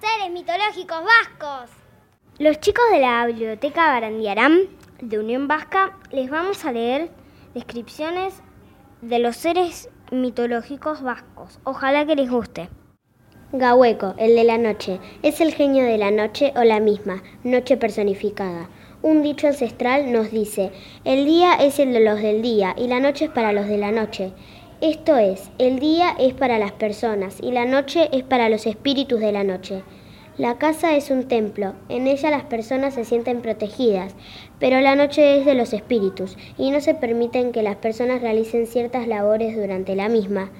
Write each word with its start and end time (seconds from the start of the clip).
seres 0.00 0.30
mitológicos 0.30 0.98
vascos. 1.04 1.70
Los 2.38 2.60
chicos 2.60 2.84
de 2.90 3.00
la 3.00 3.26
Biblioteca 3.26 3.86
Barandiarán 3.86 4.58
de 5.00 5.18
Unión 5.18 5.48
Vasca 5.48 5.96
les 6.10 6.28
vamos 6.28 6.64
a 6.64 6.72
leer 6.72 7.10
descripciones 7.54 8.42
de 9.00 9.18
los 9.18 9.36
seres 9.36 9.88
mitológicos 10.10 11.02
vascos. 11.02 11.60
Ojalá 11.64 12.04
que 12.04 12.16
les 12.16 12.30
guste. 12.30 12.68
Gahueco, 13.52 14.14
el 14.18 14.34
de 14.34 14.44
la 14.44 14.58
noche, 14.58 15.00
es 15.22 15.40
el 15.40 15.54
genio 15.54 15.84
de 15.84 15.98
la 15.98 16.10
noche 16.10 16.52
o 16.56 16.64
la 16.64 16.80
misma, 16.80 17.22
noche 17.42 17.76
personificada. 17.76 18.68
Un 19.02 19.22
dicho 19.22 19.46
ancestral 19.46 20.12
nos 20.12 20.30
dice, 20.30 20.72
el 21.04 21.24
día 21.26 21.54
es 21.54 21.78
el 21.78 21.92
de 21.92 22.00
los 22.00 22.20
del 22.20 22.42
día 22.42 22.74
y 22.76 22.88
la 22.88 22.98
noche 22.98 23.26
es 23.26 23.30
para 23.30 23.52
los 23.52 23.66
de 23.68 23.78
la 23.78 23.92
noche. 23.92 24.32
Esto 24.82 25.16
es, 25.16 25.50
el 25.56 25.78
día 25.78 26.14
es 26.18 26.34
para 26.34 26.58
las 26.58 26.72
personas 26.72 27.38
y 27.40 27.50
la 27.50 27.64
noche 27.64 28.10
es 28.12 28.22
para 28.24 28.50
los 28.50 28.66
espíritus 28.66 29.20
de 29.20 29.32
la 29.32 29.42
noche. 29.42 29.82
La 30.36 30.58
casa 30.58 30.94
es 30.94 31.10
un 31.10 31.28
templo, 31.28 31.72
en 31.88 32.06
ella 32.06 32.28
las 32.28 32.44
personas 32.44 32.92
se 32.92 33.06
sienten 33.06 33.40
protegidas, 33.40 34.14
pero 34.58 34.82
la 34.82 34.94
noche 34.94 35.38
es 35.38 35.46
de 35.46 35.54
los 35.54 35.72
espíritus 35.72 36.36
y 36.58 36.70
no 36.70 36.82
se 36.82 36.92
permiten 36.92 37.52
que 37.52 37.62
las 37.62 37.76
personas 37.76 38.20
realicen 38.20 38.66
ciertas 38.66 39.08
labores 39.08 39.56
durante 39.56 39.96
la 39.96 40.10
misma. 40.10 40.50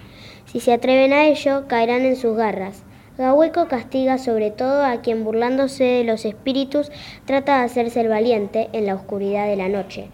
Si 0.47 0.61
se 0.61 0.73
atreven 0.73 1.13
a 1.13 1.27
ello, 1.27 1.69
caerán 1.69 2.07
en 2.07 2.17
sus 2.17 2.39
garras. 2.39 2.85
Gahueco 3.19 3.69
castiga 3.69 4.17
sobre 4.17 4.51
todo 4.51 4.83
a 4.83 5.03
quien 5.03 5.25
burlándose 5.25 5.85
de 5.85 6.05
los 6.05 6.25
espíritus 6.25 6.91
trata 7.27 7.59
de 7.59 7.65
hacerse 7.67 8.01
el 8.01 8.09
valiente 8.09 8.71
en 8.73 8.87
la 8.87 8.95
oscuridad 8.95 9.47
de 9.47 9.57
la 9.57 9.69
noche. 9.69 10.09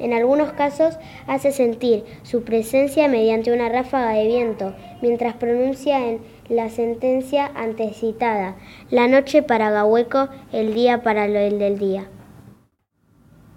En 0.00 0.14
algunos 0.14 0.52
casos 0.54 0.98
hace 1.26 1.52
sentir 1.52 2.04
su 2.22 2.42
presencia 2.42 3.06
mediante 3.06 3.52
una 3.52 3.68
ráfaga 3.68 4.12
de 4.12 4.26
viento, 4.26 4.74
mientras 5.02 5.34
pronuncia 5.34 6.08
en 6.08 6.20
la 6.48 6.70
sentencia 6.70 7.50
antecitada, 7.54 8.56
la 8.90 9.08
noche 9.08 9.42
para 9.42 9.70
Gahueco, 9.70 10.30
el 10.52 10.72
día 10.72 11.02
para 11.02 11.26
el 11.26 11.58
del 11.58 11.78
día. 11.78 12.08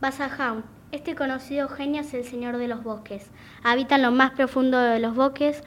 Basajaun. 0.02 0.66
Este 0.92 1.16
conocido 1.16 1.70
genio 1.70 2.02
es 2.02 2.14
el 2.14 2.24
señor 2.24 2.58
de 2.58 2.68
los 2.68 2.84
bosques. 2.84 3.32
Habita 3.64 3.96
en 3.96 4.04
lo 4.04 4.12
más 4.12 4.32
profundo 4.32 4.80
de 4.80 5.00
los 5.00 5.16
bosques 5.16 5.64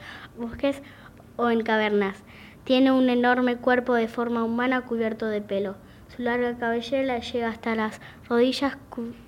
o 1.35 1.49
en 1.49 1.63
cavernas. 1.63 2.23
Tiene 2.63 2.93
un 2.93 3.09
enorme 3.09 3.57
cuerpo 3.57 3.93
de 3.95 4.07
forma 4.07 4.45
humana 4.45 4.85
cubierto 4.85 5.25
de 5.25 5.41
pelo. 5.41 5.75
Su 6.17 6.23
larga 6.23 6.57
cabellera 6.57 7.19
llega 7.19 7.47
hasta 7.47 7.75
las 7.75 8.01
rodillas 8.27 8.75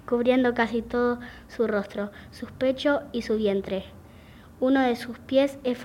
cubriendo 0.07 0.55
casi 0.55 0.81
todo 0.81 1.19
su 1.47 1.67
rostro, 1.67 2.09
sus 2.31 2.51
pechos 2.51 3.01
y 3.11 3.21
su 3.21 3.37
vientre. 3.37 3.83
Uno 4.59 4.81
de 4.81 4.95
sus 4.95 5.19
pies 5.19 5.59
es, 5.63 5.83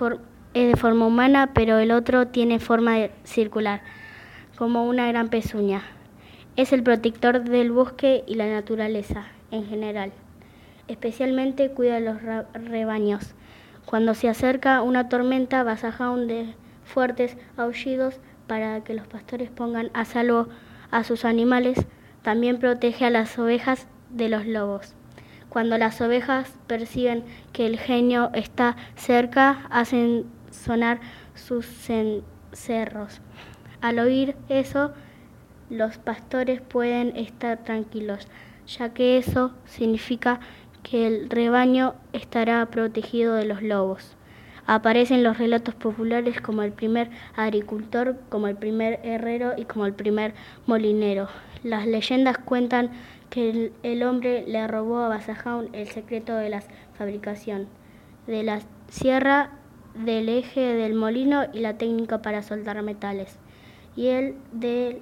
de 0.53 0.75
forma 0.75 1.05
humana, 1.05 1.51
pero 1.53 1.77
el 1.77 1.91
otro 1.91 2.25
tiene 2.29 2.57
forma 2.57 2.95
circular, 3.23 3.83
como 4.57 4.87
una 4.87 5.05
gran 5.07 5.29
pezuña. 5.29 5.83
Es 6.55 6.73
el 6.73 6.81
protector 6.81 7.43
del 7.43 7.71
bosque 7.71 8.23
y 8.25 8.33
la 8.33 8.47
naturaleza 8.47 9.27
en 9.51 9.67
general. 9.67 10.11
Especialmente 10.87 11.69
cuida 11.69 11.99
los 11.99 12.17
rebaños. 12.53 13.35
Cuando 13.85 14.15
se 14.15 14.27
acerca 14.27 14.81
una 14.81 15.07
tormenta, 15.07 15.61
basaja 15.61 16.15
de 16.15 16.55
fuertes 16.83 17.37
aullidos 17.57 18.19
para 18.47 18.83
que 18.83 18.95
los 18.95 19.05
pastores 19.05 19.51
pongan 19.51 19.91
a 19.93 20.03
salvo 20.03 20.47
a 20.95 21.03
sus 21.03 21.25
animales, 21.25 21.85
también 22.21 22.57
protege 22.57 23.05
a 23.05 23.09
las 23.09 23.37
ovejas 23.37 23.87
de 24.09 24.29
los 24.29 24.45
lobos. 24.45 24.95
Cuando 25.49 25.77
las 25.77 25.99
ovejas 25.99 26.57
perciben 26.67 27.25
que 27.51 27.65
el 27.65 27.77
genio 27.77 28.29
está 28.33 28.77
cerca, 28.95 29.67
hacen 29.69 30.25
sonar 30.51 31.01
sus 31.33 31.65
cencerros. 31.65 33.19
Al 33.81 33.99
oír 33.99 34.37
eso, 34.47 34.93
los 35.69 35.97
pastores 35.97 36.61
pueden 36.61 37.15
estar 37.17 37.63
tranquilos, 37.63 38.27
ya 38.65 38.93
que 38.93 39.17
eso 39.17 39.53
significa 39.65 40.39
que 40.81 41.07
el 41.07 41.29
rebaño 41.29 41.95
estará 42.13 42.65
protegido 42.67 43.35
de 43.35 43.45
los 43.45 43.61
lobos. 43.61 44.15
Aparecen 44.67 45.23
los 45.23 45.37
relatos 45.37 45.75
populares 45.75 46.41
como 46.41 46.63
el 46.63 46.71
primer 46.71 47.11
agricultor, 47.35 48.17
como 48.29 48.47
el 48.47 48.55
primer 48.55 48.99
herrero 49.03 49.53
y 49.55 49.65
como 49.65 49.85
el 49.85 49.93
primer 49.93 50.33
molinero. 50.65 51.27
Las 51.63 51.85
leyendas 51.85 52.39
cuentan 52.39 52.89
que 53.29 53.71
el, 53.83 54.03
hombre 54.03 54.43
le 54.47 54.67
robó 54.67 54.99
a 54.99 55.09
Basajaun 55.09 55.69
el 55.73 55.87
secreto 55.87 56.35
de 56.35 56.49
la 56.49 56.63
fabricación, 56.97 57.67
de 58.25 58.43
la 58.43 58.61
sierra, 58.87 59.51
del 59.93 60.29
eje 60.29 60.61
del 60.61 60.95
molino 60.95 61.43
y 61.53 61.59
la 61.59 61.77
técnica 61.77 62.21
para 62.21 62.41
soldar 62.41 62.81
metales. 62.81 63.37
Y, 63.95 64.07
él, 64.07 64.35
de, 64.51 65.01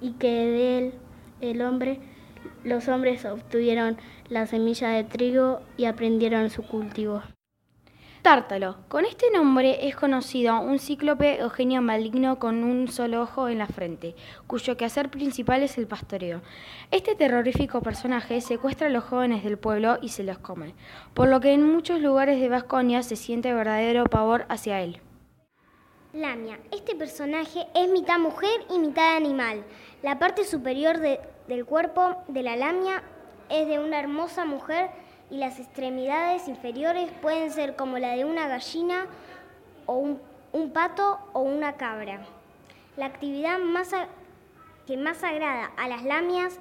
y 0.00 0.12
que 0.12 0.28
de 0.28 0.78
él 0.78 0.94
el 1.40 1.62
hombre, 1.62 2.00
los 2.64 2.88
hombres 2.88 3.24
obtuvieron 3.24 3.96
la 4.28 4.46
semilla 4.46 4.88
de 4.88 5.04
trigo 5.04 5.60
y 5.76 5.84
aprendieron 5.84 6.50
su 6.50 6.62
cultivo. 6.62 7.22
Tártalo. 8.24 8.76
Con 8.88 9.04
este 9.04 9.30
nombre 9.30 9.86
es 9.86 9.96
conocido 9.96 10.58
un 10.58 10.78
cíclope 10.78 11.44
o 11.44 11.50
genio 11.50 11.82
maligno 11.82 12.38
con 12.38 12.64
un 12.64 12.88
solo 12.88 13.20
ojo 13.20 13.50
en 13.50 13.58
la 13.58 13.66
frente, 13.66 14.16
cuyo 14.46 14.78
quehacer 14.78 15.10
principal 15.10 15.62
es 15.62 15.76
el 15.76 15.86
pastoreo. 15.86 16.40
Este 16.90 17.14
terrorífico 17.14 17.82
personaje 17.82 18.40
secuestra 18.40 18.86
a 18.86 18.90
los 18.90 19.04
jóvenes 19.04 19.44
del 19.44 19.58
pueblo 19.58 19.98
y 20.00 20.08
se 20.08 20.24
los 20.24 20.38
come, 20.38 20.74
por 21.12 21.28
lo 21.28 21.40
que 21.40 21.52
en 21.52 21.70
muchos 21.70 22.00
lugares 22.00 22.40
de 22.40 22.48
Vasconia 22.48 23.02
se 23.02 23.16
siente 23.16 23.52
verdadero 23.52 24.04
pavor 24.04 24.46
hacia 24.48 24.80
él. 24.80 25.02
Lamia. 26.14 26.58
Este 26.72 26.94
personaje 26.94 27.66
es 27.74 27.90
mitad 27.90 28.18
mujer 28.18 28.64
y 28.74 28.78
mitad 28.78 29.18
animal. 29.18 29.66
La 30.02 30.18
parte 30.18 30.44
superior 30.44 30.96
del 30.98 31.66
cuerpo 31.66 32.24
de 32.28 32.42
la 32.42 32.56
lamia 32.56 33.02
es 33.50 33.68
de 33.68 33.78
una 33.78 34.00
hermosa 34.00 34.46
mujer 34.46 34.88
y 35.30 35.38
las 35.38 35.58
extremidades 35.58 36.48
inferiores 36.48 37.10
pueden 37.22 37.50
ser 37.50 37.76
como 37.76 37.98
la 37.98 38.14
de 38.14 38.24
una 38.24 38.48
gallina 38.48 39.06
o 39.86 39.96
un, 39.96 40.70
pato 40.70 41.18
o 41.32 41.40
una 41.40 41.74
cabra. 41.74 42.20
La 42.96 43.06
actividad 43.06 43.58
más 43.58 43.90
que 44.86 44.96
más 44.96 45.24
agrada 45.24 45.70
a 45.76 45.88
las 45.88 46.02
lamias 46.04 46.58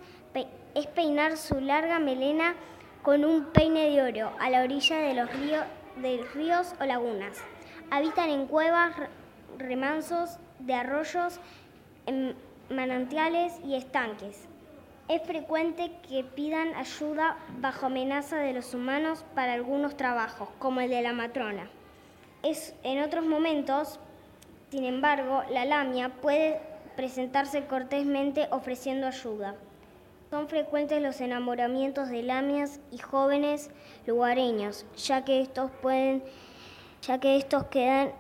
es 0.76 0.88
peinar 0.88 1.38
su 1.38 1.60
larga 1.60 2.00
melena 2.00 2.56
con 3.04 3.26
un 3.26 3.46
peine 3.46 3.90
de 3.92 4.02
oro 4.02 4.32
a 4.40 4.50
la 4.50 4.64
orilla 4.64 4.98
de 4.98 5.14
los 5.14 5.30
de 5.98 6.26
ríos 6.34 6.74
o 6.80 6.86
lagunas. 6.86 7.44
Habitan 7.92 8.30
en 8.30 8.48
cuevas, 8.48 8.96
remansos 9.60 10.38
de 10.60 10.74
arroyos, 10.74 11.40
en 12.08 12.36
manantiales 12.70 13.54
y 13.64 13.76
estanques. 13.76 14.48
Es 15.10 15.22
frecuente 15.24 15.92
que 16.08 16.24
pidan 16.24 16.74
ayuda 16.76 17.38
bajo 17.60 17.88
amenaza 17.88 18.38
de 18.38 18.54
los 18.54 18.74
humanos 18.74 19.26
para 19.36 19.54
algunos 19.54 19.98
trabajos, 19.98 20.48
como 20.60 20.80
el 20.80 20.90
de 20.90 21.02
la 21.02 21.12
matrona. 21.12 21.70
Es, 22.42 22.74
en 22.84 23.04
otros 23.04 23.26
momentos, 23.26 24.00
sin 24.72 24.86
embargo, 24.86 25.44
la 25.50 25.66
lamia 25.66 26.10
puede 26.10 26.62
presentarse 26.96 27.66
cortésmente 27.66 28.48
ofreciendo 28.52 29.08
ayuda. 29.08 29.56
Son 30.30 30.48
frecuentes 30.48 31.02
los 31.02 31.20
enamoramientos 31.20 32.08
de 32.08 32.24
lamias 32.24 32.80
y 32.90 32.98
jóvenes 32.98 33.72
lugareños, 34.08 34.86
ya 34.96 35.26
que 35.26 35.42
estos 35.42 35.70
pueden, 35.82 36.24
ya 37.02 37.20
que 37.20 37.36
estos 37.36 37.66
quedan 37.66 38.14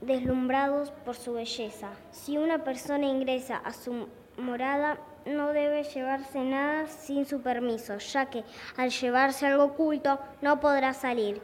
deslumbrados 0.00 0.92
por 1.04 1.16
su 1.16 1.32
belleza. 1.32 1.90
Si 2.12 2.38
una 2.38 2.62
persona 2.62 3.06
ingresa 3.06 3.56
a 3.56 3.72
su 3.72 4.06
morada, 4.38 4.98
no 5.28 5.52
debe 5.52 5.84
llevarse 5.84 6.40
nada 6.40 6.86
sin 6.86 7.26
su 7.26 7.40
permiso, 7.40 7.98
ya 7.98 8.26
que 8.26 8.44
al 8.76 8.90
llevarse 8.90 9.46
algo 9.46 9.64
oculto 9.64 10.18
no 10.40 10.60
podrá 10.60 10.94
salir. 10.94 11.40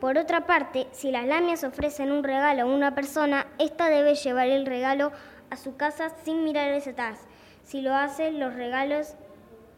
Por 0.00 0.18
otra 0.18 0.46
parte, 0.46 0.88
si 0.92 1.10
las 1.10 1.26
lamias 1.26 1.64
ofrecen 1.64 2.10
un 2.10 2.24
regalo 2.24 2.62
a 2.62 2.66
una 2.66 2.94
persona, 2.94 3.46
ésta 3.58 3.88
debe 3.88 4.14
llevar 4.14 4.48
el 4.48 4.66
regalo 4.66 5.12
a 5.50 5.56
su 5.56 5.76
casa 5.76 6.10
sin 6.24 6.44
mirar 6.44 6.72
hacia 6.72 6.92
atrás. 6.92 7.20
Si 7.62 7.80
lo 7.82 7.94
hace, 7.94 8.32
los 8.32 8.54
regalos 8.54 9.14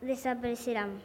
desaparecerán. 0.01 1.01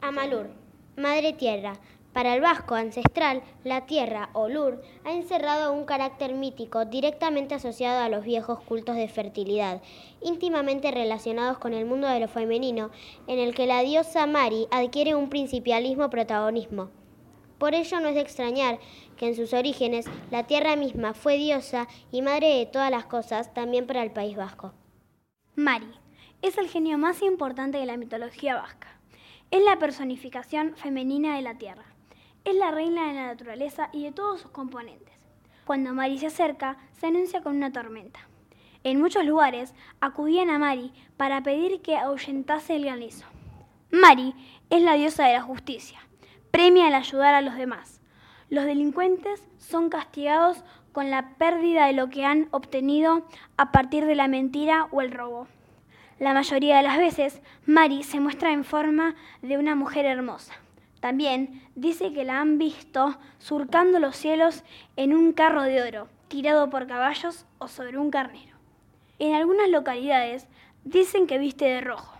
Amalur, 0.00 0.48
Madre 0.96 1.34
Tierra, 1.34 1.74
para 2.12 2.34
el 2.34 2.40
vasco 2.40 2.74
ancestral, 2.74 3.42
la 3.62 3.86
tierra 3.86 4.30
o 4.32 4.48
Lur 4.48 4.82
ha 5.04 5.12
encerrado 5.12 5.72
un 5.72 5.84
carácter 5.84 6.34
mítico 6.34 6.84
directamente 6.84 7.54
asociado 7.54 8.00
a 8.00 8.08
los 8.08 8.24
viejos 8.24 8.60
cultos 8.62 8.96
de 8.96 9.06
fertilidad, 9.06 9.80
íntimamente 10.20 10.90
relacionados 10.90 11.58
con 11.58 11.72
el 11.72 11.86
mundo 11.86 12.08
de 12.08 12.18
lo 12.18 12.26
femenino, 12.26 12.90
en 13.28 13.38
el 13.38 13.54
que 13.54 13.66
la 13.66 13.82
diosa 13.82 14.26
Mari 14.26 14.66
adquiere 14.72 15.14
un 15.14 15.30
principialismo 15.30 16.10
protagonismo. 16.10 16.90
Por 17.58 17.74
ello 17.74 18.00
no 18.00 18.08
es 18.08 18.14
de 18.16 18.22
extrañar 18.22 18.80
que 19.16 19.28
en 19.28 19.36
sus 19.36 19.52
orígenes 19.52 20.06
la 20.30 20.46
tierra 20.46 20.74
misma 20.74 21.14
fue 21.14 21.36
diosa 21.36 21.86
y 22.10 22.22
madre 22.22 22.56
de 22.56 22.66
todas 22.66 22.90
las 22.90 23.04
cosas 23.04 23.54
también 23.54 23.86
para 23.86 24.02
el 24.02 24.10
País 24.10 24.36
Vasco. 24.36 24.72
Mari 25.54 25.92
es 26.42 26.58
el 26.58 26.68
genio 26.68 26.98
más 26.98 27.22
importante 27.22 27.78
de 27.78 27.86
la 27.86 27.98
mitología 27.98 28.56
vasca. 28.56 28.98
Es 29.50 29.62
la 29.62 29.78
personificación 29.78 30.74
femenina 30.74 31.36
de 31.36 31.42
la 31.42 31.58
tierra. 31.58 31.89
Es 32.44 32.54
la 32.54 32.70
reina 32.70 33.08
de 33.08 33.14
la 33.14 33.26
naturaleza 33.26 33.90
y 33.92 34.04
de 34.04 34.12
todos 34.12 34.40
sus 34.40 34.50
componentes. 34.50 35.14
Cuando 35.66 35.92
Mari 35.92 36.18
se 36.18 36.28
acerca, 36.28 36.78
se 36.92 37.06
anuncia 37.06 37.42
con 37.42 37.54
una 37.54 37.70
tormenta. 37.70 38.20
En 38.82 38.98
muchos 38.98 39.26
lugares 39.26 39.74
acudían 40.00 40.48
a 40.48 40.58
Mari 40.58 40.90
para 41.18 41.42
pedir 41.42 41.82
que 41.82 41.98
ahuyentase 41.98 42.76
el 42.76 42.86
granizo. 42.86 43.26
Mari 43.90 44.34
es 44.70 44.82
la 44.82 44.94
diosa 44.94 45.26
de 45.26 45.34
la 45.34 45.42
justicia, 45.42 46.00
premia 46.50 46.88
el 46.88 46.94
ayudar 46.94 47.34
a 47.34 47.42
los 47.42 47.56
demás. 47.56 48.00
Los 48.48 48.64
delincuentes 48.64 49.46
son 49.58 49.90
castigados 49.90 50.64
con 50.92 51.10
la 51.10 51.36
pérdida 51.36 51.86
de 51.86 51.92
lo 51.92 52.08
que 52.08 52.24
han 52.24 52.48
obtenido 52.52 53.26
a 53.58 53.70
partir 53.70 54.06
de 54.06 54.14
la 54.14 54.28
mentira 54.28 54.88
o 54.92 55.02
el 55.02 55.12
robo. 55.12 55.46
La 56.18 56.32
mayoría 56.32 56.78
de 56.78 56.84
las 56.84 56.96
veces, 56.96 57.42
Mari 57.66 58.02
se 58.02 58.18
muestra 58.18 58.52
en 58.52 58.64
forma 58.64 59.14
de 59.42 59.58
una 59.58 59.74
mujer 59.74 60.06
hermosa. 60.06 60.54
También 61.00 61.62
dice 61.74 62.12
que 62.12 62.24
la 62.24 62.40
han 62.40 62.58
visto 62.58 63.18
surcando 63.38 63.98
los 63.98 64.16
cielos 64.16 64.64
en 64.96 65.14
un 65.14 65.32
carro 65.32 65.62
de 65.62 65.82
oro, 65.82 66.08
tirado 66.28 66.70
por 66.70 66.86
caballos 66.86 67.46
o 67.58 67.68
sobre 67.68 67.98
un 67.98 68.10
carnero. 68.10 68.56
En 69.18 69.34
algunas 69.34 69.68
localidades 69.68 70.46
dicen 70.84 71.26
que 71.26 71.38
viste 71.38 71.64
de 71.64 71.80
rojo, 71.80 72.16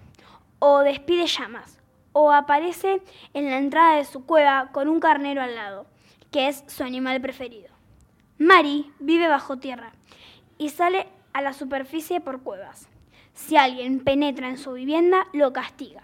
o 0.59 0.81
despide 0.81 1.27
llamas, 1.27 1.79
o 2.12 2.32
aparece 2.32 3.03
en 3.35 3.50
la 3.50 3.59
entrada 3.59 3.97
de 3.97 4.05
su 4.05 4.25
cueva 4.27 4.71
con 4.73 4.88
un 4.88 5.00
carnero 5.00 5.43
al 5.43 5.55
lado, 5.55 5.87
que 6.31 6.49
es 6.49 6.65
su 6.67 6.83
animal 6.83 7.21
preferido. 7.21 7.69
Mari 8.38 8.91
vive 8.99 9.29
bajo 9.29 9.59
tierra 9.59 9.93
y 10.59 10.71
sale 10.71 11.06
a 11.33 11.43
la 11.43 11.53
superficie 11.53 12.21
por 12.21 12.43
cuevas. 12.43 12.88
Si 13.35 13.56
alguien 13.56 14.00
penetra 14.00 14.49
en 14.49 14.59
su 14.59 14.73
vivienda, 14.73 15.26
lo 15.33 15.53
castiga. 15.53 16.03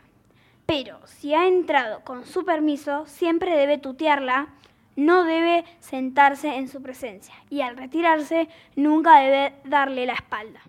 Pero 0.67 0.99
si 1.07 1.33
ha 1.33 1.47
entrado 1.47 2.01
con 2.01 2.25
su 2.25 2.45
permiso, 2.45 3.07
siempre 3.07 3.57
debe 3.57 3.79
tutearla, 3.79 4.49
no 4.97 5.25
debe 5.25 5.65
sentarse 5.79 6.57
en 6.57 6.69
su 6.69 6.83
presencia 6.83 7.35
y 7.51 7.61
al 7.61 7.77
retirarse 7.77 8.49
nunca 8.75 9.21
debe 9.21 9.55
darle 9.65 10.07
la 10.07 10.15
espalda. 10.15 10.61